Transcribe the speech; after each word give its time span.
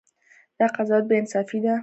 دا 0.59 0.67
قضاوت 0.75 1.05
بې 1.09 1.15
انصافي 1.19 1.59
ده. 1.63 1.73